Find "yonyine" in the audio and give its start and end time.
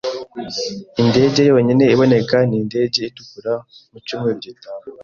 1.51-1.83